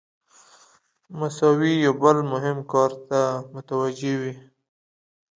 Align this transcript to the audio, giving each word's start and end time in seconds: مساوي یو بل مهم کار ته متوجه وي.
مساوي 1.19 1.73
یو 1.85 1.93
بل 2.01 2.17
مهم 2.31 2.57
کار 2.71 2.91
ته 3.09 3.19
متوجه 3.53 4.13
وي. 4.21 4.33